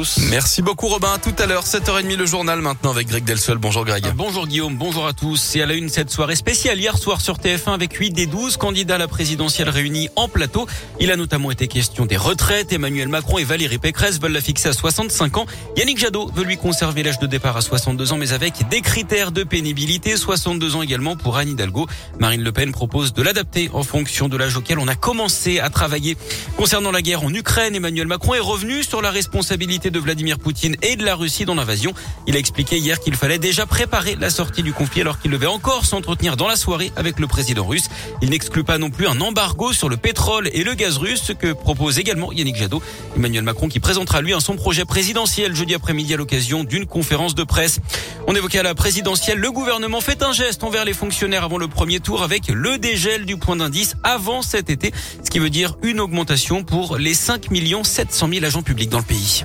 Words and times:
tous. 0.00 0.18
Merci 0.30 0.62
beaucoup 0.62 0.86
Robin. 0.86 1.18
Tout 1.22 1.34
à 1.38 1.46
l'heure, 1.46 1.64
7h30 1.64 2.16
le 2.16 2.24
journal 2.24 2.62
maintenant 2.62 2.90
avec 2.90 3.08
Greg 3.08 3.22
Delsol. 3.22 3.58
Bonjour 3.58 3.84
Greg. 3.84 4.04
Ah, 4.06 4.12
bonjour 4.14 4.46
Guillaume, 4.46 4.74
bonjour 4.74 5.06
à 5.06 5.12
tous. 5.12 5.56
Et 5.56 5.62
à 5.62 5.66
la 5.66 5.74
une 5.74 5.90
cette 5.90 6.10
soirée 6.10 6.36
spéciale 6.36 6.78
hier 6.78 6.96
soir 6.96 7.20
sur 7.20 7.36
TF1 7.36 7.74
avec 7.74 7.92
8 7.92 8.10
des 8.12 8.26
12 8.26 8.56
candidats 8.56 8.94
à 8.94 8.98
la 8.98 9.08
présidentielle 9.08 9.68
réunis 9.68 10.08
en 10.16 10.28
plateau. 10.28 10.66
Il 11.00 11.10
a 11.10 11.16
notamment 11.16 11.50
été 11.50 11.68
question 11.68 12.06
des 12.06 12.16
retraites. 12.16 12.72
Emmanuel 12.72 13.08
Macron 13.08 13.36
et 13.38 13.44
Valérie 13.44 13.78
Pécresse 13.78 14.18
veulent 14.20 14.32
la 14.32 14.40
fixer 14.40 14.70
à 14.70 14.72
65 14.72 15.36
ans. 15.36 15.46
Yannick 15.76 15.98
Jadot 15.98 16.30
veut 16.34 16.44
lui 16.44 16.56
conserver 16.56 17.02
l'âge 17.02 17.18
de 17.18 17.26
départ 17.26 17.58
à 17.58 17.60
62 17.60 18.12
ans 18.12 18.16
mais 18.16 18.32
avec 18.32 18.68
des 18.70 18.80
critères 18.80 19.32
de 19.32 19.44
pénibilité. 19.44 20.16
62 20.16 20.76
ans 20.76 20.82
également 20.82 21.16
pour 21.16 21.36
Anne 21.36 21.50
Hidalgo. 21.50 21.86
Marine 22.18 22.42
Le 22.42 22.52
Pen 22.52 22.72
propose 22.72 23.12
de 23.12 23.22
l'adapter 23.22 23.68
en 23.74 23.82
fonction 23.82 24.28
de 24.28 24.38
l'âge 24.38 24.56
auquel 24.56 24.78
on 24.78 24.88
a 24.88 24.94
commencé 24.94 25.60
à 25.60 25.68
travailler. 25.68 26.16
Concernant 26.56 26.90
la 26.90 27.02
guerre 27.02 27.22
en 27.22 27.34
Ukraine, 27.34 27.74
Emmanuel 27.74 28.06
Macron 28.06 28.34
est 28.34 28.40
revenu 28.40 28.82
sur 28.82 29.02
la 29.02 29.10
responsabilité 29.10 29.89
de 29.90 29.98
Vladimir 29.98 30.38
Poutine 30.38 30.76
et 30.82 30.96
de 30.96 31.04
la 31.04 31.14
Russie 31.14 31.44
dans 31.44 31.54
l'invasion. 31.54 31.92
Il 32.26 32.36
a 32.36 32.38
expliqué 32.38 32.78
hier 32.78 33.00
qu'il 33.00 33.14
fallait 33.14 33.38
déjà 33.38 33.66
préparer 33.66 34.16
la 34.16 34.30
sortie 34.30 34.62
du 34.62 34.72
conflit 34.72 35.00
alors 35.02 35.18
qu'il 35.18 35.30
devait 35.30 35.46
encore 35.46 35.84
s'entretenir 35.84 36.36
dans 36.36 36.48
la 36.48 36.56
soirée 36.56 36.92
avec 36.96 37.18
le 37.18 37.26
président 37.26 37.64
russe. 37.64 37.88
Il 38.22 38.30
n'exclut 38.30 38.64
pas 38.64 38.78
non 38.78 38.90
plus 38.90 39.06
un 39.06 39.20
embargo 39.20 39.72
sur 39.72 39.88
le 39.88 39.96
pétrole 39.96 40.48
et 40.52 40.64
le 40.64 40.74
gaz 40.74 40.96
russe, 40.96 41.22
ce 41.22 41.32
que 41.32 41.52
propose 41.52 41.98
également 41.98 42.32
Yannick 42.32 42.56
Jadot. 42.56 42.82
Emmanuel 43.16 43.42
Macron 43.42 43.68
qui 43.68 43.80
présentera 43.80 44.20
lui 44.22 44.32
un 44.32 44.40
son 44.40 44.56
projet 44.56 44.84
présidentiel 44.84 45.54
jeudi 45.54 45.74
après-midi 45.74 46.14
à 46.14 46.16
l'occasion 46.16 46.64
d'une 46.64 46.86
conférence 46.86 47.34
de 47.34 47.44
presse. 47.44 47.80
On 48.26 48.34
évoquait 48.34 48.58
à 48.58 48.62
la 48.62 48.74
présidentielle, 48.74 49.38
le 49.38 49.50
gouvernement 49.50 50.00
fait 50.00 50.22
un 50.22 50.32
geste 50.32 50.62
envers 50.64 50.84
les 50.84 50.94
fonctionnaires 50.94 51.44
avant 51.44 51.58
le 51.58 51.68
premier 51.68 52.00
tour 52.00 52.22
avec 52.22 52.48
le 52.48 52.78
dégel 52.78 53.24
du 53.24 53.36
point 53.36 53.56
d'indice 53.56 53.96
avant 54.02 54.42
cet 54.42 54.70
été, 54.70 54.92
ce 55.24 55.30
qui 55.30 55.38
veut 55.38 55.50
dire 55.50 55.76
une 55.82 56.00
augmentation 56.00 56.62
pour 56.62 56.96
les 56.96 57.14
5 57.14 57.48
700 57.82 58.28
000 58.32 58.44
agents 58.44 58.62
publics 58.62 58.90
dans 58.90 58.98
le 58.98 59.04
pays. 59.04 59.44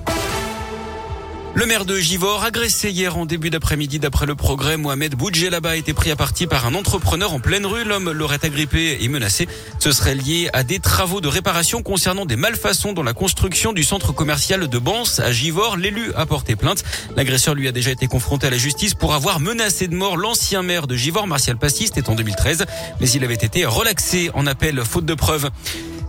Le 1.57 1.65
maire 1.65 1.85
de 1.85 1.97
Givor, 1.97 2.43
agressé 2.43 2.89
hier 2.89 3.17
en 3.17 3.25
début 3.25 3.49
d'après-midi 3.49 3.97
d'après 3.97 4.25
le 4.25 4.35
progrès, 4.35 4.75
Mohamed 4.75 5.15
Boudjelaba 5.15 5.69
a 5.69 5.75
été 5.77 5.93
pris 5.93 6.11
à 6.11 6.17
partie 6.17 6.47
par 6.47 6.65
un 6.65 6.75
entrepreneur 6.75 7.31
en 7.31 7.39
pleine 7.39 7.65
rue. 7.65 7.85
L'homme 7.85 8.11
l'aurait 8.11 8.43
agrippé 8.43 8.97
et 8.99 9.07
menacé. 9.07 9.47
Ce 9.79 9.93
serait 9.93 10.15
lié 10.15 10.49
à 10.51 10.63
des 10.63 10.79
travaux 10.79 11.21
de 11.21 11.29
réparation 11.29 11.81
concernant 11.81 12.25
des 12.25 12.35
malfaçons 12.35 12.91
dans 12.91 13.03
la 13.03 13.13
construction 13.13 13.71
du 13.71 13.85
centre 13.85 14.11
commercial 14.11 14.67
de 14.67 14.77
Bans 14.77 15.05
à 15.19 15.31
Givor. 15.31 15.77
L'élu 15.77 16.11
a 16.17 16.25
porté 16.25 16.57
plainte. 16.57 16.83
L'agresseur 17.15 17.55
lui 17.55 17.69
a 17.69 17.71
déjà 17.71 17.91
été 17.91 18.07
confronté 18.07 18.47
à 18.47 18.49
la 18.49 18.57
justice 18.57 18.93
pour 18.93 19.13
avoir 19.13 19.39
menacé 19.39 19.87
de 19.87 19.95
mort 19.95 20.17
l'ancien 20.17 20.61
maire 20.61 20.87
de 20.87 20.97
Givor, 20.97 21.25
Martial 21.25 21.55
Passiste, 21.55 22.01
en 22.09 22.15
2013. 22.15 22.65
Mais 22.99 23.09
il 23.09 23.23
avait 23.23 23.33
été 23.33 23.63
relaxé 23.65 24.29
en 24.33 24.45
appel 24.45 24.83
faute 24.83 25.05
de 25.05 25.13
preuves. 25.13 25.49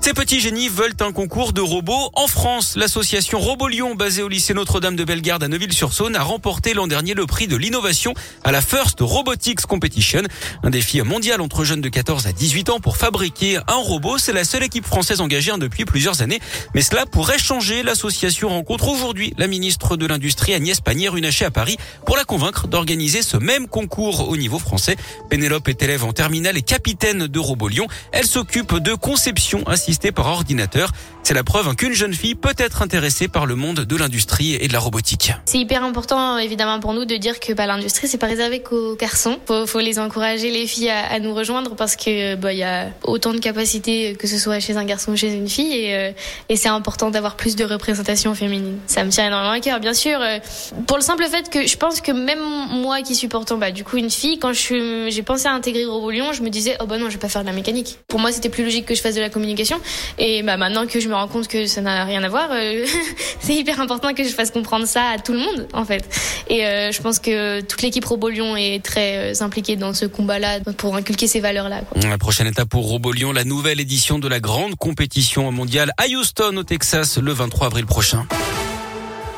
Ces 0.07 0.15
petits 0.15 0.41
génies 0.41 0.69
veulent 0.69 0.95
un 1.01 1.11
concours 1.11 1.53
de 1.53 1.61
robots. 1.61 2.11
En 2.13 2.29
France, 2.29 2.77
l'association 2.77 3.41
Robolion, 3.41 3.97
basée 3.97 4.23
au 4.23 4.29
lycée 4.29 4.55
Notre-Dame 4.55 4.95
de 4.95 5.03
Bellegarde 5.03 5.43
à 5.43 5.49
Neuville-sur-Saône, 5.49 6.15
a 6.15 6.23
remporté 6.23 6.75
l'an 6.75 6.87
dernier 6.87 7.15
le 7.15 7.27
prix 7.27 7.49
de 7.49 7.57
l'innovation 7.57 8.15
à 8.45 8.53
la 8.53 8.61
First 8.61 8.99
Robotics 9.01 9.63
Competition. 9.63 10.23
Un 10.63 10.71
défi 10.71 11.03
mondial 11.03 11.41
entre 11.41 11.65
jeunes 11.65 11.81
de 11.81 11.89
14 11.89 12.29
à 12.29 12.33
18 12.33 12.71
ans 12.71 12.79
pour 12.79 12.97
fabriquer 12.97 13.57
un 13.67 13.75
robot. 13.75 14.17
C'est 14.19 14.33
la 14.33 14.45
seule 14.45 14.63
équipe 14.63 14.87
française 14.87 15.21
engagée 15.21 15.51
depuis 15.59 15.85
plusieurs 15.85 16.23
années. 16.23 16.39
Mais 16.77 16.83
cela 16.83 17.05
pourrait 17.05 17.41
changer. 17.41 17.83
L'association 17.83 18.51
rencontre 18.51 18.87
aujourd'hui 18.87 19.35
la 19.39 19.49
ministre 19.49 19.97
de 19.97 20.07
l'Industrie 20.07 20.55
Agnès 20.55 20.81
Pannier-Runacher 20.81 21.47
à 21.47 21.51
Paris 21.51 21.79
pour 22.05 22.17
la 22.17 22.23
convaincre 22.23 22.69
d'organiser 22.69 23.23
ce 23.23 23.39
même 23.39 23.67
concours 23.67 24.29
au 24.29 24.37
niveau 24.37 24.61
français. 24.61 24.95
Pénélope 25.31 25.67
est 25.67 25.83
élève 25.83 26.05
en 26.05 26.13
terminale 26.13 26.57
et 26.57 26.63
capitaine 26.63 27.27
de 27.27 27.39
Robolion. 27.41 27.89
Elle 28.13 28.27
s'occupe 28.27 28.77
de 28.77 28.95
conception 28.95 29.67
assistée 29.67 29.96
par 30.13 30.27
ordinateur. 30.27 30.91
C'est 31.23 31.35
la 31.35 31.43
preuve 31.43 31.75
qu'une 31.75 31.93
jeune 31.93 32.15
fille 32.15 32.37
peut 32.37 32.55
être 32.57 32.83
intéressée 32.83 33.27
par 33.27 33.47
le 33.47 33.57
monde 33.57 33.81
de 33.81 33.97
l'industrie 33.97 34.55
et 34.55 34.69
de 34.69 34.73
la 34.73 34.79
robotique. 34.79 35.33
C'est 35.47 35.59
hyper 35.59 35.83
important 35.83 36.39
évidemment 36.39 36.79
pour 36.79 36.95
nous 36.95 37.05
de 37.05 37.17
dire 37.17 37.41
que 37.41 37.53
bah, 37.53 37.67
l'industrie 37.67 38.07
c'est 38.07 38.19
pas 38.19 38.29
réservé 38.29 38.61
qu'aux 38.61 38.95
garçons. 38.95 39.39
Faut, 39.47 39.67
faut 39.67 39.81
les 39.81 39.99
encourager 39.99 40.51
les 40.51 40.67
filles 40.67 40.91
à, 40.91 41.19
nous 41.19 41.35
rejoindre 41.35 41.75
parce 41.75 41.97
que 41.97 42.37
bah 42.37 42.53
il 42.53 42.59
y 42.59 42.63
a 42.63 42.91
autant 43.03 43.33
de 43.33 43.39
capacités 43.39 44.15
que 44.15 44.27
ce 44.29 44.39
soit 44.39 44.61
chez 44.61 44.77
un 44.77 44.85
garçon 44.85 45.13
ou 45.13 45.17
chez 45.17 45.33
une 45.33 45.49
fille 45.49 45.73
et, 45.73 45.95
euh, 45.97 46.13
c'est 46.55 46.69
important 46.69 47.11
d'avoir 47.11 47.37
plus 47.37 47.57
de 47.57 47.65
représentation 47.65 48.35
féminine. 48.35 48.79
Ça 48.87 49.03
me 49.03 49.11
tient 49.11 49.27
énormément 49.27 49.53
à 49.53 49.61
cœur 49.61 49.81
bien 49.81 49.95
sûr 49.95 50.21
euh, 50.21 50.39
pour 50.87 50.97
le 50.97 51.03
simple 51.03 51.25
fait 51.25 51.51
que 51.51 51.67
je 51.67 51.77
pense 51.77 52.01
que 52.01 52.13
même 52.13 52.41
moi 52.71 53.03
qui 53.03 53.15
suis 53.15 53.29
pourtant 53.29 53.57
bah 53.57 53.73
du 53.73 53.83
coup 53.83 53.97
une 53.97 54.11
fille 54.11 54.39
quand 54.39 54.53
j'ai 54.53 55.23
pensé 55.23 55.49
à 55.49 55.53
intégrer 55.53 55.85
Robolion, 55.85 56.33
je 56.33 56.43
me 56.43 56.51
disais 56.51 56.77
oh 56.81 56.87
bah 56.87 56.99
non, 56.99 57.07
je 57.07 57.13
vais 57.13 57.19
pas 57.19 57.29
faire 57.29 57.43
de 57.43 57.47
la 57.47 57.53
mécanique. 57.53 57.99
Pour 58.09 58.21
moi, 58.21 58.33
c'était 58.33 58.49
plus 58.49 58.65
logique 58.65 58.87
que 58.87 58.95
je 58.95 59.01
fasse 59.01 59.15
de 59.15 59.21
la 59.21 59.31
communication 59.31 59.81
et 60.19 60.43
bah 60.43 60.57
maintenant 60.57 60.87
que 60.87 61.01
je 61.01 61.09
me 61.09 61.15
rends 61.15 61.29
compte 61.29 61.49
que 61.49 61.67
ça 61.67 61.81
n'a 61.81 62.05
rien 62.05 62.23
à 62.23 62.29
voir, 62.29 62.49
euh, 62.53 62.85
c'est 63.41 63.55
hyper 63.55 63.81
important 63.81 64.15
que 64.15 64.25
je 64.25 64.31
fasse 64.31 64.51
comprendre 64.51 64.87
ça 64.87 65.09
à 65.09 65.19
tout 65.19 65.33
le 65.33 65.39
monde 65.39 65.69
en 65.73 65.85
fait. 65.85 66.05
Et 66.49 66.67
euh, 66.67 66.93
je 66.93 67.01
pense 67.03 67.19
que 67.19 67.61
toute 67.61 67.83
l'équipe 67.83 68.05
Robolion 68.05 68.57
est 68.57 68.85
très 68.85 69.33
euh, 69.33 69.45
impliquée 69.45 69.77
dans 69.77 69.95
ce 69.95 70.07
combat-là 70.07 70.61
pour 70.77 70.97
inculquer 70.97 71.27
ces 71.27 71.41
valeurs-là. 71.41 71.83
La 72.03 72.19
prochaine 72.19 72.47
étape 72.47 72.69
pour 72.69 72.89
Robolion, 72.89 73.33
la 73.33 73.45
nouvelle 73.45 73.81
édition 73.81 74.19
de 74.19 74.29
la 74.29 74.41
grande 74.41 74.77
compétition 74.77 75.51
mondiale 75.53 75.93
à 75.97 76.07
Houston 76.09 76.57
au 76.57 76.63
Texas 76.63 77.19
le 77.19 77.33
23 77.33 77.67
avril 77.67 77.87
prochain. 77.87 78.27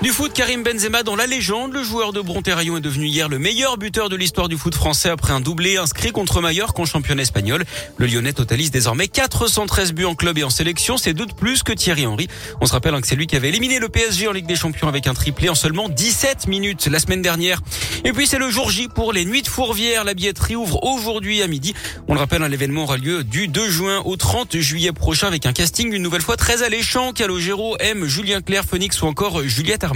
Du 0.01 0.11
foot, 0.11 0.33
Karim 0.33 0.63
Benzema 0.63 1.03
dans 1.03 1.17
la 1.17 1.27
légende. 1.27 1.73
Le 1.73 1.83
joueur 1.83 2.13
de 2.13 2.21
Bronterraillon 2.21 2.77
est 2.77 2.81
devenu 2.81 3.07
hier 3.07 3.29
le 3.29 3.41
meilleur 3.41 3.79
buteur 3.79 4.09
de 4.09 4.15
l'histoire 4.15 4.49
du 4.49 4.57
foot 4.57 4.73
français 4.73 5.09
après 5.09 5.33
un 5.33 5.41
doublé 5.41 5.77
inscrit 5.77 6.13
contre 6.13 6.41
Mallorca 6.41 6.81
en 6.81 6.85
championnat 6.85 7.23
espagnol. 7.23 7.65
Le 7.97 8.07
Lyonnais 8.07 8.33
totalise 8.33 8.71
désormais 8.71 9.09
413 9.09 9.93
buts 9.95 10.05
en 10.05 10.15
club 10.15 10.39
et 10.39 10.45
en 10.45 10.51
sélection. 10.51 10.99
C'est 10.99 11.15
deux 11.15 11.27
de 11.27 11.33
plus 11.33 11.65
que 11.65 11.73
Thierry 11.73 12.07
Henry. 12.07 12.29
On 12.61 12.67
se 12.67 12.75
rappelle 12.75 12.95
hein, 12.95 13.01
que 13.01 13.09
c'est 13.09 13.17
lui 13.17 13.27
qui 13.27 13.35
avait 13.35 13.49
éliminé 13.49 13.81
le 13.81 13.89
PSG 13.89 14.29
en 14.29 14.33
Ligue 14.33 14.47
des 14.47 14.55
Champions 14.55 14.87
avec 14.87 15.09
un 15.09 15.15
triplé 15.15 15.49
en 15.49 15.57
seulement 15.57 15.89
17 15.89 16.47
minutes 16.47 16.87
la 16.87 17.01
semaine 17.01 17.21
dernière. 17.21 17.61
Et 18.05 18.13
puis 18.13 18.29
c'est 18.29 18.39
le 18.39 18.51
jour 18.51 18.71
J 18.71 18.87
pour 18.87 19.13
les 19.13 19.25
Nuits 19.25 19.43
de 19.43 19.49
Fourvière. 19.49 20.05
La 20.05 20.15
billetterie 20.15 20.55
ouvre 20.55 20.81
aujourd'hui 20.85 21.43
à 21.43 21.49
midi. 21.49 21.75
On 22.07 22.15
le 22.15 22.21
rappelle, 22.21 22.45
hein, 22.45 22.49
l'événement 22.49 22.85
aura 22.85 22.99
lieu 22.99 23.25
du 23.25 23.49
2 23.49 23.69
juin 23.69 24.03
au 24.05 24.15
30 24.15 24.59
juillet 24.59 24.93
prochain 24.93 25.27
avec 25.27 25.45
un 25.45 25.53
casting 25.53 25.93
une 25.93 26.03
nouvelle 26.05 26.23
fois 26.23 26.37
très 26.37 26.63
alléchant. 26.63 27.13
Calogero, 27.13 27.77
M, 27.81 28.07
Julien 28.07 28.43
Clerc, 28.43 28.65
Phoenix 28.65 29.03
ou 29.03 29.07
encore 29.07 29.43
Juliette 29.43 29.88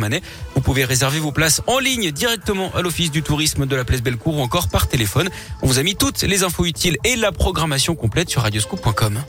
vous 0.54 0.60
pouvez 0.60 0.84
réserver 0.84 1.18
vos 1.18 1.32
places 1.32 1.62
en 1.66 1.78
ligne 1.78 2.10
directement 2.10 2.70
à 2.74 2.82
l'Office 2.82 3.10
du 3.10 3.22
tourisme 3.22 3.66
de 3.66 3.76
la 3.76 3.84
Place 3.84 4.02
Bellecour 4.02 4.38
ou 4.38 4.40
encore 4.40 4.68
par 4.68 4.88
téléphone. 4.88 5.30
On 5.62 5.66
vous 5.66 5.78
a 5.78 5.82
mis 5.82 5.96
toutes 5.96 6.22
les 6.22 6.44
infos 6.44 6.64
utiles 6.64 6.96
et 7.04 7.16
la 7.16 7.32
programmation 7.32 7.94
complète 7.94 8.30
sur 8.30 8.42
radioscoop.com. 8.42 9.22